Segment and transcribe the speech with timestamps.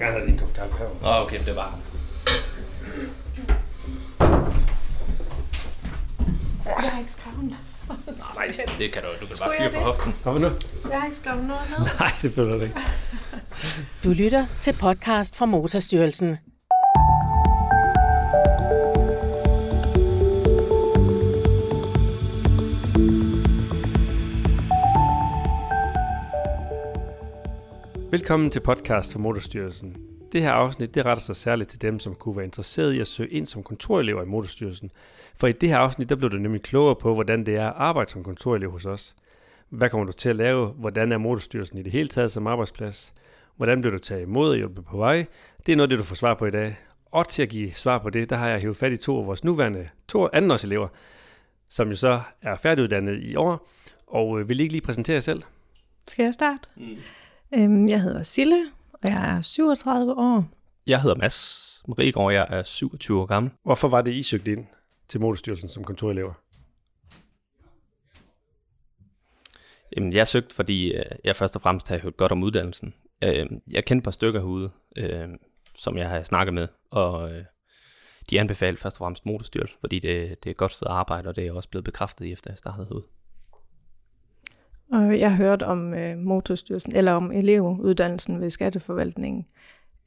[0.00, 0.84] Jeg har din kop kaffe her.
[0.84, 1.80] Åh, oh, okay, det var ham.
[6.82, 7.56] Jeg har ikke skrevet noget.
[8.36, 9.08] Nej, det kan du.
[9.20, 9.86] Du kan bare fyre for det?
[9.86, 10.14] hoften.
[10.22, 10.50] Hvad nu?
[10.90, 11.86] Jeg har ikke skrevet noget ned.
[12.00, 12.74] Nej, det føler du ikke.
[14.04, 16.36] Du lytter til podcast fra Motorstyrelsen.
[28.10, 29.96] Velkommen til podcast for Motorstyrelsen.
[30.32, 33.06] Det her afsnit det retter sig særligt til dem, som kunne være interesseret i at
[33.06, 34.90] søge ind som kontorelever i Motorstyrelsen.
[35.36, 37.74] For i det her afsnit, der blev du nemlig klogere på, hvordan det er at
[37.76, 39.16] arbejde som kontorelev hos os.
[39.68, 40.66] Hvad kommer du til at lave?
[40.66, 43.14] Hvordan er Motorstyrelsen i det hele taget som arbejdsplads?
[43.56, 45.26] Hvordan bliver du taget imod og hjulpet på vej?
[45.66, 46.76] Det er noget, det du får svar på i dag.
[47.12, 49.26] Og til at give svar på det, der har jeg hævet fat i to af
[49.26, 50.88] vores nuværende to andenårselever,
[51.68, 53.68] som jo så er færdiguddannet i år.
[54.06, 55.42] Og øh, vil I ikke lige præsentere jer selv?
[56.08, 56.68] Skal jeg starte?
[56.76, 56.96] Mm.
[57.54, 60.44] Øhm, jeg hedder Sille, og jeg er 37 år.
[60.86, 63.52] Jeg hedder Mads Mariegaard, jeg er 27 år gammel.
[63.64, 64.66] Hvorfor var det, I søgte ind
[65.08, 66.32] til Motorstyrelsen som kontorelever?
[69.96, 72.94] Jamen, jeg søgte, fordi øh, jeg først og fremmest har hørt godt om uddannelsen.
[73.24, 75.28] Øh, Jeg kendte et par stykker herude, øh,
[75.76, 77.30] som jeg har snakket med, og
[78.30, 81.28] de anbefalede først og fremmest motorstyrelsen, fordi det, det er et godt sted at arbejde,
[81.28, 83.04] og det er også blevet bekræftet i, efter jeg startede herude.
[84.92, 89.46] Og jeg har hørt om øh, motorstyrelsen, eller om elevuddannelsen ved skatteforvaltningen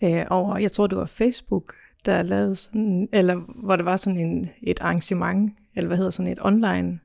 [0.03, 4.19] øh, over, jeg tror det var Facebook, der lavede sådan, eller hvor det var sådan
[4.19, 6.99] en, et arrangement, eller hvad hedder sådan et online,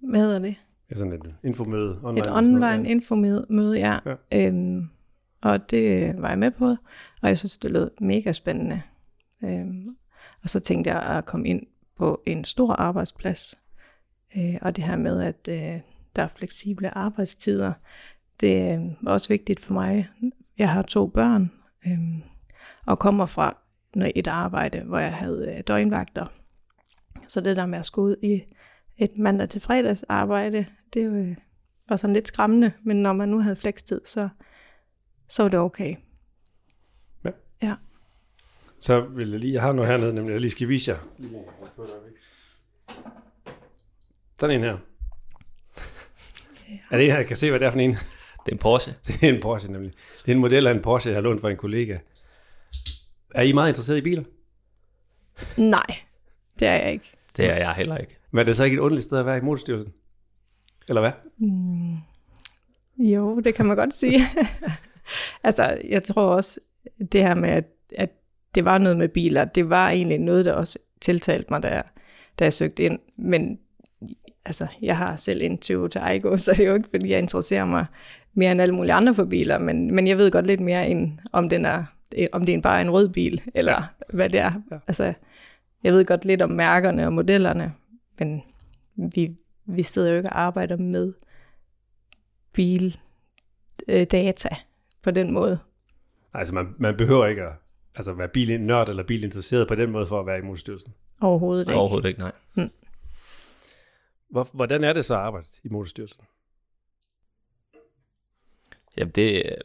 [0.00, 0.54] hvad hedder det?
[0.90, 2.00] Ja, sådan et infomøde.
[2.02, 3.98] Online Et online infomøde, ja.
[4.06, 4.14] Ja.
[4.32, 4.48] ja.
[4.48, 4.88] Øhm,
[5.42, 6.66] og det var jeg med på,
[7.22, 8.82] og jeg synes, det lød mega spændende.
[9.44, 9.96] Øhm,
[10.42, 11.66] og så tænkte jeg at komme ind
[11.98, 13.54] på en stor arbejdsplads.
[14.36, 15.80] Øh, og det her med, at øh,
[16.16, 17.72] der er fleksible arbejdstider,
[18.40, 20.08] det øh, var også vigtigt for mig.
[20.58, 21.50] Jeg har to børn,
[21.86, 21.98] øh,
[22.86, 23.56] og kommer fra
[24.14, 26.26] et arbejde, hvor jeg havde øh, døgnvagter.
[27.28, 28.42] Så det der med at skulle ud i
[28.98, 31.36] et mandag til fredags arbejde, det øh,
[31.88, 34.28] var sådan lidt skræmmende, men når man nu havde flekstid, så,
[35.28, 35.96] så var det okay.
[38.82, 40.98] Så vil jeg lige, jeg har noget hernede, nemlig jeg lige skal vise jer.
[44.40, 44.78] Sådan en her.
[46.90, 47.90] Er det en jeg kan se, hvad det er for en?
[47.90, 48.94] Det er en Porsche.
[49.06, 49.92] Det er en Porsche nemlig.
[49.92, 51.96] Det er en model af en Porsche, jeg har lånt fra en kollega.
[53.34, 54.22] Er I meget interesseret i biler?
[55.56, 55.96] Nej,
[56.58, 57.12] det er jeg ikke.
[57.36, 58.18] Det er jeg heller ikke.
[58.30, 59.92] Men er det så ikke et underligt sted at være i motorstyrelsen?
[60.88, 61.12] Eller hvad?
[61.38, 61.96] Mm,
[62.98, 64.20] jo, det kan man godt sige.
[65.44, 66.60] altså, jeg tror også,
[67.12, 67.64] det her med, at,
[67.96, 68.10] at
[68.54, 71.84] det var noget med biler, det var egentlig noget, der også tiltalte mig, da jeg,
[72.38, 72.98] da jeg søgte ind.
[73.16, 73.58] Men
[74.44, 77.64] altså, jeg har selv en Toyota Aygo, så det er jo ikke, fordi jeg interesserer
[77.64, 77.86] mig
[78.34, 81.18] mere end alle mulige andre for biler, men, men jeg ved godt lidt mere, end
[81.32, 81.84] om, den er,
[82.32, 84.16] om det er bare en rød bil, eller ja.
[84.16, 84.52] hvad det er.
[84.70, 84.76] Ja.
[84.86, 85.14] Altså,
[85.84, 87.72] jeg ved godt lidt om mærkerne og modellerne,
[88.18, 88.42] men
[88.96, 89.36] vi,
[89.66, 91.12] vi sidder jo ikke og arbejder med
[92.52, 94.56] bildata
[95.02, 95.58] på den måde.
[96.34, 97.52] Altså, man, man behøver ikke at
[97.94, 100.94] altså, være bilnørd eller bilinteresseret på den måde for at være i motorstyrelsen.
[101.20, 101.78] Overhovedet ikke.
[101.78, 102.32] Overhovedet ikke, nej.
[104.32, 106.24] Hvor, hvordan er det så at arbejde i motorstyrelsen?
[108.96, 109.56] Jamen det,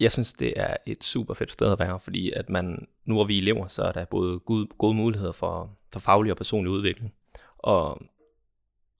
[0.00, 3.24] jeg synes, det er et super fedt sted at være, fordi at man, nu er
[3.24, 7.14] vi elever, så er der både gode, gode muligheder for, for faglig og personlig udvikling.
[7.58, 7.90] Og,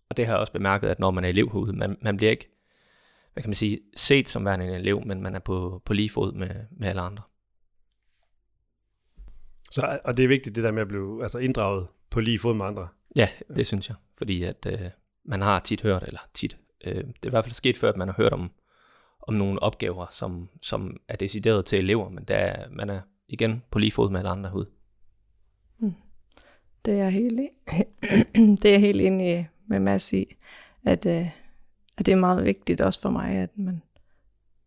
[0.08, 2.30] og det har jeg også bemærket, at når man er elev herude, man, man bliver
[2.30, 2.50] ikke,
[3.32, 6.10] hvad kan man sige, set som værende en elev, men man er på, på lige
[6.10, 7.22] fod med, med alle andre.
[9.70, 12.54] Så, og det er vigtigt, det der med at blive altså, inddraget på lige fod
[12.54, 12.88] med andre.
[13.16, 14.90] Ja, det synes jeg, fordi at øh,
[15.24, 17.96] man har tit hørt, eller tit, øh, det er i hvert fald sket før, at
[17.96, 18.50] man har hørt om,
[19.28, 23.62] om nogle opgaver, som, som er decideret til elever, men der er, man er igen
[23.70, 24.66] på lige fod med alle andre hud.
[25.78, 25.94] Mm.
[26.84, 27.84] Det er jeg helt, e-
[28.62, 30.36] det er jeg helt enig med Mads i,
[30.84, 31.28] at, øh,
[31.96, 33.82] at det er meget vigtigt også for mig, at man,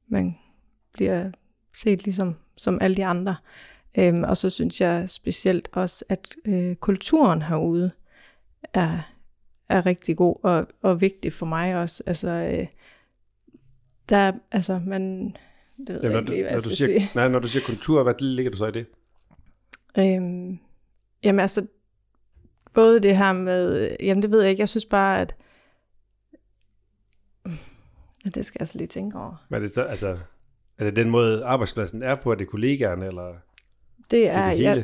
[0.07, 0.37] man
[0.93, 1.31] bliver
[1.75, 3.35] set ligesom som alle de andre.
[3.97, 7.91] Øhm, og så synes jeg specielt også, at øh, kulturen herude
[8.73, 9.13] er,
[9.69, 12.03] er rigtig god og, og vigtig for mig også.
[12.05, 12.67] Altså, øh,
[14.09, 15.35] der, altså, man,
[15.77, 17.11] det ved Ja, jeg ikke lige, hvad når, jeg du siger, sige.
[17.15, 18.85] nej, når du siger kultur, hvad ligger du så i det?
[19.97, 20.59] Øhm,
[21.23, 21.65] jamen altså,
[22.73, 25.35] både det her med, jamen det ved jeg ikke, jeg synes bare, at,
[28.25, 29.45] Ja, det skal jeg altså lige tænke over.
[29.49, 30.17] Hvad er det så, altså,
[30.77, 32.31] er det den måde, arbejdspladsen er på?
[32.31, 33.33] Er det kollegaerne, eller?
[34.11, 34.83] Det er, det jeg,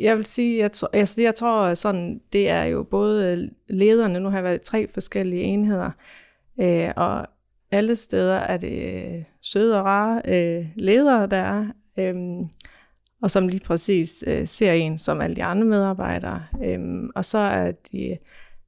[0.00, 4.28] jeg vil sige, jeg, tror, altså, jeg tror sådan, det er jo både lederne, nu
[4.28, 5.90] har jeg været i tre forskellige enheder,
[6.60, 7.26] øh, og
[7.70, 11.66] alle steder er det øh, søde og rare øh, ledere, der er,
[11.98, 12.48] øhm,
[13.22, 16.42] og som lige præcis øh, ser en som alle de andre medarbejdere.
[16.64, 18.18] Øhm, og så, er de,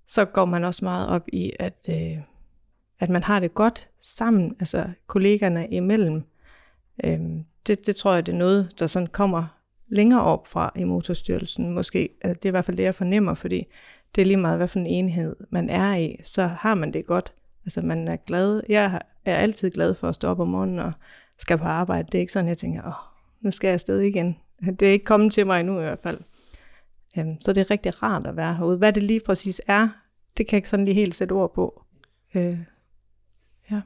[0.09, 2.19] så går man også meget op i, at, øh,
[3.01, 6.23] at man har det godt sammen, altså kollegerne imellem.
[7.05, 9.62] Øhm, det, det tror jeg, det er noget, der sådan kommer
[9.93, 11.75] længere op fra i motorstyrelsen.
[11.75, 13.67] Måske, altså det er i hvert fald det, jeg fornemmer, fordi
[14.15, 17.07] det er lige meget, hvad for en enhed man er i, så har man det
[17.07, 17.33] godt.
[17.65, 18.63] Altså man er glad.
[18.69, 20.93] Jeg er altid glad for at stå op om morgenen og
[21.39, 22.07] skal på arbejde.
[22.07, 22.93] Det er ikke sådan, jeg tænker, åh,
[23.41, 24.37] nu skal jeg afsted igen.
[24.81, 26.19] Det er ikke kommet til mig endnu i hvert fald.
[27.19, 28.79] Øhm, så det er rigtig rart at være herude.
[28.79, 29.89] Hvad det lige præcis er,
[30.37, 31.85] det kan jeg ikke sådan lige helt sætte ord på.
[32.35, 32.59] Øh,
[33.71, 33.81] ja.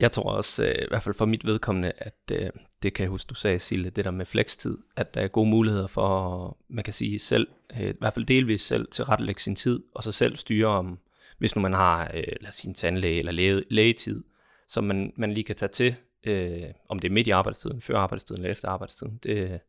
[0.00, 2.50] Jeg tror også, øh, i hvert fald for mit vedkommende, at øh,
[2.82, 5.48] det kan jeg huske, du sagde, Sille, det der med flekstid, at der er gode
[5.48, 9.56] muligheder for, man kan sige selv, øh, i hvert fald delvis selv, til rettelægge sin
[9.56, 10.98] tid, og så selv styre om,
[11.38, 14.24] hvis nu man har, øh, lad os sige, en tandlæge eller læge, lægetid,
[14.68, 15.94] som man, man lige kan tage til,
[16.24, 19.20] øh, om det er midt i arbejdstiden, før arbejdstiden eller efter arbejdstiden.
[19.22, 19.60] Det,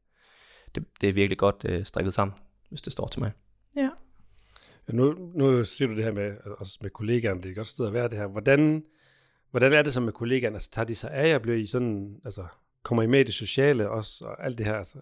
[0.75, 2.37] det, det er virkelig godt øh, strikket sammen,
[2.69, 3.31] hvis det står til mig.
[3.75, 3.89] Ja.
[4.87, 7.67] Ja, nu, nu siger du det her med, også med kollegaerne, det er et godt
[7.67, 8.27] sted at være det her.
[8.27, 8.83] Hvordan,
[9.51, 10.55] hvordan er det så med kollegaerne?
[10.55, 11.39] Altså, tager de sig af jer?
[11.39, 12.45] Bliver I sådan, altså,
[12.83, 14.75] kommer I med i det sociale også, og alt det her?
[14.75, 14.99] Altså,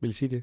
[0.00, 0.42] vil I sige det?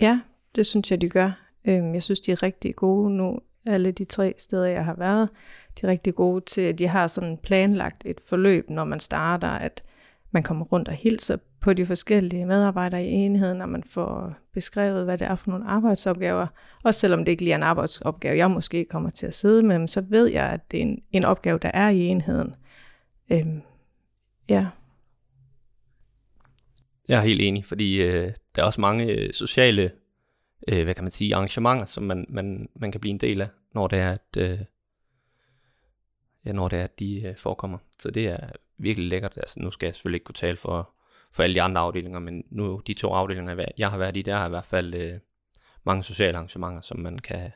[0.00, 0.20] Ja,
[0.54, 1.30] det synes jeg, de gør.
[1.64, 3.38] Øhm, jeg synes, de er rigtig gode nu.
[3.66, 5.28] Alle de tre steder, jeg har været,
[5.80, 9.48] de er rigtig gode til, at de har sådan planlagt et forløb, når man starter,
[9.48, 9.84] at
[10.30, 15.04] man kommer rundt og hilser på de forskellige medarbejdere i enheden, når man får beskrevet,
[15.04, 16.46] hvad det er for nogle arbejdsopgaver.
[16.82, 19.88] Også selvom det ikke lige er en arbejdsopgave, jeg måske kommer til at sidde med,
[19.88, 22.54] så ved jeg, at det er en, en opgave, der er i enheden.
[23.30, 23.62] Øhm,
[24.48, 24.68] ja.
[27.08, 29.92] Jeg er helt enig, fordi øh, der er også mange øh, sociale
[30.68, 33.48] øh, hvad kan man sige, arrangementer, som man, man, man kan blive en del af,
[33.74, 34.58] når det er, at, øh,
[36.44, 37.78] ja, når det er, at de øh, forekommer.
[37.98, 39.36] Så det er virkelig lækkert.
[39.36, 40.94] Altså, nu skal jeg selvfølgelig ikke kunne tale for,
[41.32, 44.36] for alle de andre afdelinger, men nu de to afdelinger, jeg har været i, der
[44.36, 45.18] er i hvert fald øh,
[45.84, 47.50] mange sociale arrangementer, som man kan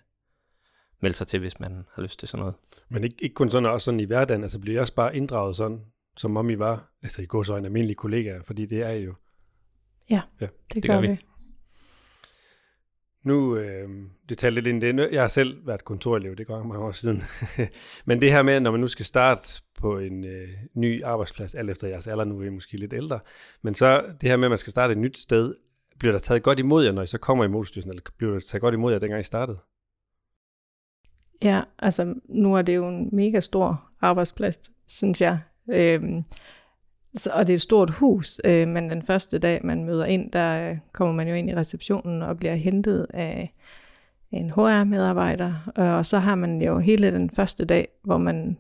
[1.00, 2.55] melde sig til, hvis man har lyst til sådan noget.
[2.88, 5.56] Men ikke, ikke kun sådan, også sådan i hverdagen, altså bliver I også bare inddraget
[5.56, 5.81] sådan,
[6.19, 9.05] som om I var, altså i går så en almindelig kollega, fordi det er I
[9.05, 9.15] jo.
[10.11, 11.09] Ja, Ja, det, det gør, gør vi.
[11.09, 11.19] vi.
[13.25, 13.88] Nu, øh,
[14.29, 15.09] det talte lidt ind i det.
[15.12, 17.23] Jeg har selv været kontorelev, det går mange år siden.
[18.06, 21.70] Men det her med, når man nu skal starte på en øh, ny arbejdsplads, alt
[21.70, 23.20] efter jeres alder, nu er I måske lidt ældre,
[23.62, 25.55] men så det her med, at man skal starte et nyt sted,
[25.99, 28.41] bliver der taget godt imod jer, når I så kommer i motorstyrelsen, eller bliver der
[28.41, 29.59] taget godt imod jer, dengang I startede?
[31.43, 35.41] Ja, altså nu er det jo en mega stor arbejdsplads, synes jeg.
[35.70, 36.25] Øhm,
[37.15, 40.32] så, og det er et stort hus, øh, men den første dag, man møder ind,
[40.32, 43.55] der øh, kommer man jo ind i receptionen og bliver hentet af
[44.32, 45.73] en HR-medarbejder.
[45.79, 48.59] Øh, og så har man jo hele den første dag, hvor man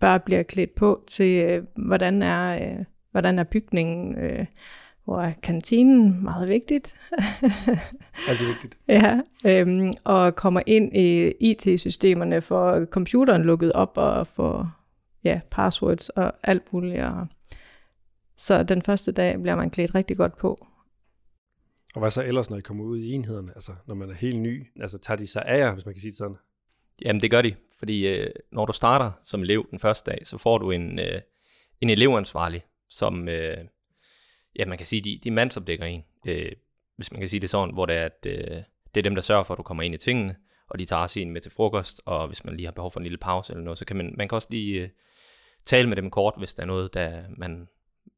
[0.00, 4.46] bare bliver klædt på til, øh, hvordan, er, øh, hvordan er bygningen, øh,
[5.04, 6.96] hvor er kantinen, meget vigtigt.
[8.28, 8.78] Altid vigtigt.
[8.88, 14.76] Ja, øhm, og kommer ind i IT-systemerne, for computeren lukket op og for
[15.26, 17.02] ja, passwords og alt muligt.
[17.02, 17.26] Og
[18.36, 20.56] så den første dag bliver man klædt rigtig godt på.
[21.94, 24.38] Og hvad så ellers, når I kommer ud i enhederne, altså når man er helt
[24.38, 24.66] ny?
[24.80, 26.36] Altså tager de sig af jer, hvis man kan sige det sådan?
[27.02, 30.38] Jamen det gør de, fordi øh, når du starter som elev den første dag, så
[30.38, 31.20] får du en, øh,
[31.80, 33.56] en elevansvarlig, som, øh,
[34.58, 36.52] ja man kan sige, de, de mandsopdækker en, øh,
[36.96, 38.62] hvis man kan sige det sådan, hvor det er, at øh,
[38.94, 40.36] det er dem, der sørger for, at du kommer ind i tingene,
[40.68, 43.00] og de tager også en med til frokost, og hvis man lige har behov for
[43.00, 44.88] en lille pause eller noget, så kan man, man kan også lige øh,
[45.66, 47.68] tale med dem kort, hvis der er noget, der man,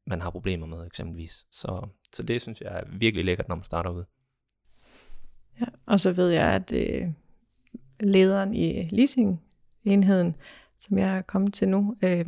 [0.05, 1.45] man har problemer med eksempelvis.
[1.51, 4.03] Så, så det synes jeg er virkelig lækkert, når man starter ud.
[5.61, 7.07] Ja, og så ved jeg, at øh,
[7.99, 10.35] lederen i leasing-enheden,
[10.77, 12.25] som jeg er kommet til nu, øh,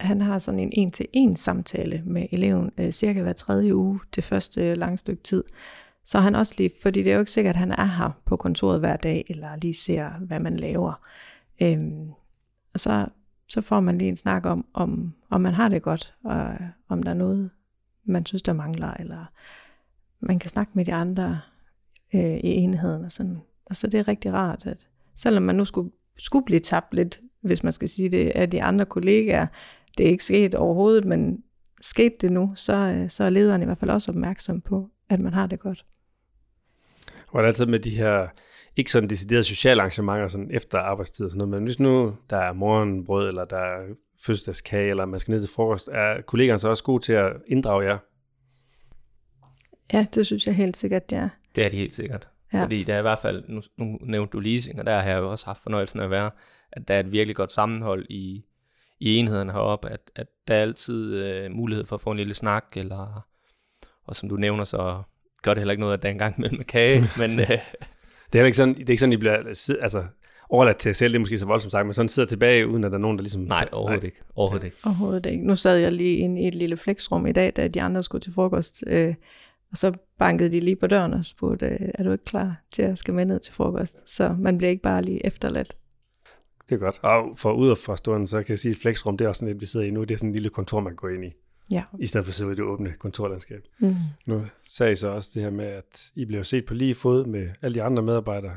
[0.00, 4.74] han har sådan en en-til-en samtale med eleven øh, cirka hver tredje uge det første
[4.74, 5.44] lange stykke tid.
[6.04, 8.36] Så han også lige, fordi det er jo ikke sikkert, at han er her på
[8.36, 10.92] kontoret hver dag, eller lige ser, hvad man laver.
[11.60, 12.10] Øhm,
[12.74, 13.06] og så,
[13.52, 16.56] så får man lige en snak om, om, om man har det godt, og
[16.88, 17.50] om der er noget,
[18.04, 19.24] man synes, der mangler, eller
[20.20, 21.40] man kan snakke med de andre
[22.14, 23.04] øh, i enheden.
[23.04, 23.40] Og, sådan.
[23.66, 27.20] og så det er rigtig rart, at selvom man nu skulle, skulle blive tabt lidt,
[27.40, 29.46] hvis man skal sige det, af de andre kollegaer,
[29.98, 31.42] det er ikke sket overhovedet, men
[31.80, 35.20] skete det nu, så, øh, så er lederen i hvert fald også opmærksom på, at
[35.20, 35.86] man har det godt.
[37.30, 38.28] Hvordan er med de her,
[38.76, 42.36] ikke sådan deciderede sociale arrangementer sådan efter arbejdstid og sådan noget, men hvis nu der
[42.36, 43.86] er morgenbrød, eller der er
[44.20, 47.84] fødselsdagskage, eller man skal ned til frokost, er kollegaerne så også gode til at inddrage
[47.84, 47.98] jer?
[49.92, 51.28] Ja, det synes jeg helt sikkert, det er.
[51.54, 52.28] Det er de helt sikkert.
[52.52, 52.58] Ja.
[52.58, 52.62] Ja.
[52.64, 55.18] Fordi der er i hvert fald, nu, nu nævnte du leasing, og der har jeg
[55.18, 56.30] jo også haft fornøjelsen af at være,
[56.72, 58.44] at der er et virkelig godt sammenhold i,
[59.00, 62.34] i enhederne heroppe, at, at der er altid øh, mulighed for at få en lille
[62.34, 63.26] snak, eller,
[64.04, 65.02] og som du nævner, så
[65.42, 67.40] gør det heller ikke noget, at der er en gang med, med kage, men...
[67.40, 67.58] Øh,
[68.32, 69.36] Det er ikke sådan, det er ikke sådan, I bliver
[69.82, 70.04] altså,
[70.50, 72.84] overladt til jer selv, det er måske så voldsomt sagt, men sådan sidder tilbage, uden
[72.84, 73.42] at der er nogen, der ligesom...
[73.42, 74.20] nej, overhovedet ikke.
[74.36, 74.76] Overhovedet ikke.
[74.84, 75.46] Overhovedet ikke.
[75.46, 78.22] Nu sad jeg lige inde i et lille flexrum i dag, da de andre skulle
[78.22, 79.14] til frokost, øh,
[79.70, 82.82] og så bankede de lige på døren og spurgte, øh, er du ikke klar til
[82.82, 84.10] at skal med ned til frokost?
[84.10, 85.76] Så man bliver ikke bare lige efterladt.
[86.68, 87.00] Det er godt.
[87.02, 89.54] Og for ud fra stunden, så kan jeg sige, at flexrum, det er også sådan
[89.54, 91.32] et, vi sidder i nu, det er sådan en lille kontor, man går ind i,
[91.70, 91.82] Ja.
[91.98, 93.62] i stedet for at sidde i det åbne kontorlandskab.
[93.78, 93.94] Mm.
[94.26, 97.26] Nu sagde I så også det her med, at I blev set på lige fod
[97.26, 98.56] med alle de andre medarbejdere.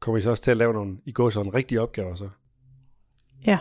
[0.00, 2.28] Kommer I så også til at lave nogle, I går sådan rigtige opgaver så?
[3.46, 3.58] Ja.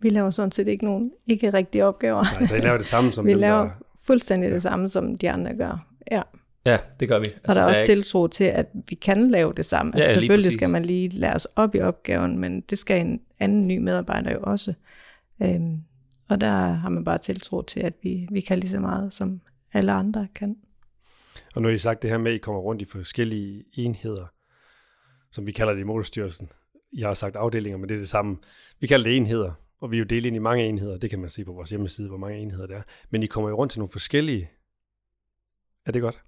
[0.00, 2.22] Vi laver sådan set ikke nogen ikke rigtige opgaver.
[2.22, 3.70] Nej, så I laver det samme som vi dem, laver der...
[4.02, 5.86] fuldstændig det samme, som de andre gør.
[6.10, 6.22] Ja.
[6.66, 7.24] Ja, det gør vi.
[7.24, 9.94] Altså, Og der er også ikke, tiltro til, at vi kan lave det samme.
[9.94, 10.54] Altså Ja, lige selvfølgelig præcis.
[10.58, 14.32] skal man lige lære os op i opgaven, men det skal en anden ny medarbejder
[14.32, 14.74] jo også.
[15.42, 15.80] Øhm,
[16.28, 19.40] og der har man bare tiltro til, at vi, vi kan lige så meget, som
[19.72, 20.56] alle andre kan.
[21.54, 24.26] Og nu har I sagt det her med, at I kommer rundt i forskellige enheder,
[25.32, 26.48] som vi kalder det i motorstyrelsen.
[26.96, 28.36] Jeg har sagt afdelinger, men det er det samme.
[28.80, 30.98] Vi kalder det enheder, og vi er jo delt ind i mange enheder.
[30.98, 32.82] Det kan man se på vores hjemmeside, hvor mange enheder det er.
[33.10, 34.50] Men I kommer jo rundt til nogle forskellige.
[35.86, 36.22] Er det godt?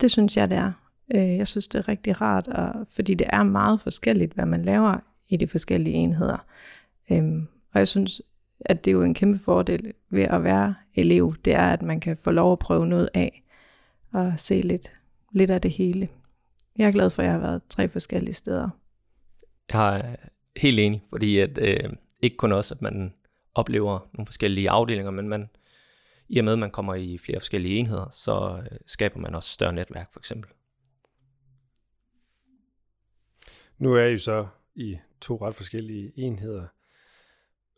[0.00, 0.72] Det synes jeg, det er.
[1.14, 4.62] Øh, Jeg synes, det er rigtig rart, og, fordi det er meget forskelligt, hvad man
[4.62, 6.46] laver i de forskellige enheder.
[7.10, 8.22] Øhm, Og jeg synes,
[8.60, 12.00] at det er jo en kæmpe fordel ved at være elev, det er, at man
[12.00, 13.42] kan få lov at prøve noget af,
[14.12, 14.92] og se lidt,
[15.32, 16.08] lidt af det hele.
[16.78, 18.70] Jeg er glad for, at jeg har været tre forskellige steder.
[19.72, 20.16] Jeg er
[20.56, 21.92] helt enig, fordi at, øh,
[22.22, 23.14] ikke kun også, at man
[23.54, 25.50] oplever nogle forskellige afdelinger, men man,
[26.28, 29.50] i og med, at man kommer i flere forskellige enheder, så øh, skaber man også
[29.50, 30.50] større netværk, for eksempel.
[33.78, 36.66] Nu er I jo så i to ret forskellige enheder,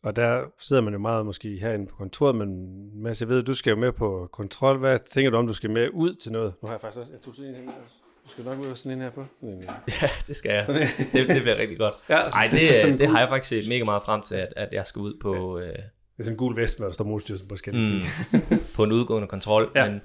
[0.02, 2.68] og der sidder man jo meget måske herinde på kontoret, men
[3.02, 4.78] Mads, jeg ved, du skal jo med på kontrol.
[4.78, 6.54] Hvad tænker du om, du skal med ud til noget?
[6.62, 7.94] Nu har jeg faktisk også, jeg tog sådan en her også.
[8.24, 9.24] Du skal nok med sådan en her på.
[9.40, 9.62] Sådan en,
[10.02, 10.66] Ja, det skal jeg.
[11.12, 11.94] Det, det bliver rigtig godt.
[12.08, 14.86] ja, Nej, det, det har jeg faktisk set mega meget frem til, at, at jeg
[14.86, 15.82] skal ud på, øh, Det er
[16.18, 18.00] sådan en gul vest, hvor der står modstyrelsen på, skal mm,
[18.76, 19.72] på en udgående kontrol.
[19.74, 19.90] Ja.
[19.90, 20.00] Men,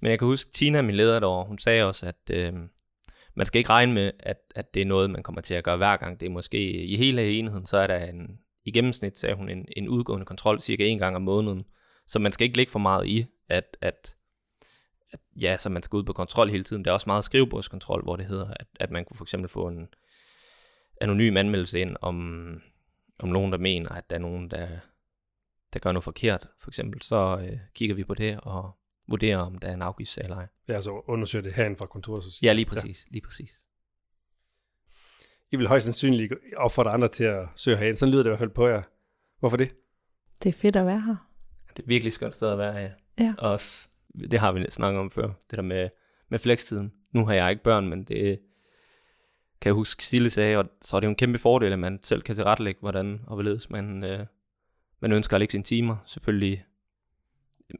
[0.00, 2.52] men jeg kan huske, Tina, min leder derovre, hun sagde også, at øh,
[3.34, 5.76] man skal ikke regne med, at, at det er noget, man kommer til at gøre
[5.76, 6.20] hver gang.
[6.20, 9.68] Det er måske i hele enheden, så er der en, i gennemsnit, sagde hun, en,
[9.76, 11.64] en udgående kontrol cirka en gang om måneden.
[12.06, 14.16] Så man skal ikke lægge for meget i, at, at,
[15.10, 16.84] at ja, så man skal ud på kontrol hele tiden.
[16.84, 19.68] Der er også meget skrivebordskontrol, hvor det hedder, at, at man kunne for eksempel få
[19.68, 19.88] en
[21.00, 22.16] anonym anmeldelse ind om,
[23.18, 24.68] om nogen, der mener, at der er nogen, der,
[25.72, 28.70] der gør noget forkert, for eksempel, så øh, kigger vi på det og
[29.08, 30.46] vurderer, om der er en afgiftssag eller ej.
[30.68, 32.24] Jeg altså undersøger det herinde fra kontoret.
[32.24, 33.06] Så siger Ja, lige præcis.
[33.10, 33.64] Lige præcis.
[35.52, 37.96] I vil højst sandsynligt opfordre andre til at søge herinde.
[37.96, 38.80] Sådan lyder det i hvert fald på jer.
[39.40, 39.74] Hvorfor det?
[40.42, 41.16] Det er fedt at være her.
[41.76, 42.90] Det er virkelig et skønt sted at være, ja.
[43.18, 43.34] Ja.
[43.38, 43.88] Også,
[44.30, 45.88] det har vi snakket om før, det der med,
[46.28, 46.92] med flekstiden.
[47.12, 48.40] Nu har jeg ikke børn, men det
[49.60, 51.98] kan jeg huske Stille sagde, og så er det jo en kæmpe fordel, at man
[52.02, 54.26] selv kan tilrettelægge, hvordan og hvorledes man, øh,
[55.00, 55.96] man ønsker at lægge sine timer.
[56.06, 56.64] Selvfølgelig,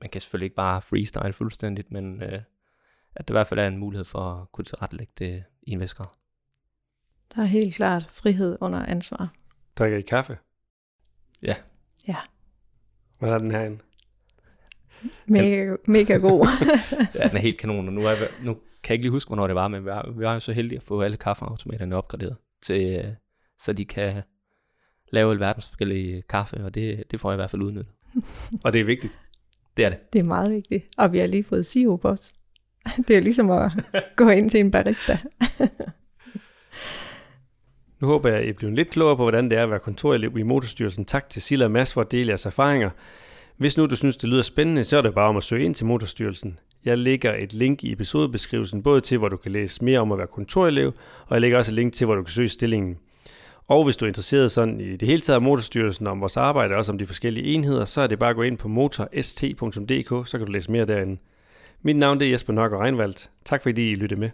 [0.01, 2.43] man kan selvfølgelig ikke bare freestyle fuldstændigt, men øh,
[3.17, 5.81] at der i hvert fald er en mulighed for at kunne tilrettelægge det i en
[5.81, 6.22] vis grad.
[7.35, 9.33] Der er helt klart frihed under ansvar.
[9.77, 10.39] Drikker I kaffe?
[11.43, 11.55] Ja.
[12.09, 12.17] Ja.
[13.19, 13.79] Hvordan er den herinde?
[15.27, 16.47] Mega, mega god.
[17.15, 19.47] Ja, den er helt kanon, og nu, er, nu kan jeg ikke lige huske, hvornår
[19.47, 22.37] det var, men vi var, vi var jo så heldige at få alle kaffeautomaterne opgraderet,
[22.63, 23.13] til, øh,
[23.63, 24.23] så de kan
[25.13, 27.95] lave alverdens forskellige kaffe, og det, det får jeg i hvert fald udnyttet.
[28.65, 29.21] Og det er vigtigt.
[29.77, 30.13] Det er det.
[30.13, 30.85] det er meget vigtigt.
[30.99, 32.35] Og vi har lige fået sirup også.
[33.09, 33.73] Det er jo ligesom at
[34.17, 35.19] gå ind til en barista.
[38.03, 39.79] Nu håber jeg, at I er blevet lidt klogere på, hvordan det er at være
[39.79, 41.05] kontorelev i Motorstyrelsen.
[41.05, 42.91] Tak til Silla og Mads for at dele jeres erfaringer.
[43.57, 45.75] Hvis nu du synes, det lyder spændende, så er det bare om at søge ind
[45.75, 46.59] til Motorstyrelsen.
[46.85, 50.19] Jeg lægger et link i episodebeskrivelsen, både til, hvor du kan læse mere om at
[50.19, 50.93] være kontorelev,
[51.27, 52.99] og jeg lægger også et link til, hvor du kan søge stillingen.
[53.69, 56.75] Og hvis du er interesseret sådan i det hele taget af Motorstyrelsen, om vores arbejde
[56.75, 60.29] og også om de forskellige enheder, så er det bare at gå ind på motorst.dk,
[60.29, 61.17] så kan du læse mere derinde.
[61.83, 63.31] Mit navn det er Jesper Nørgaard Reinvaldt.
[63.45, 64.31] Tak fordi I lyttede med.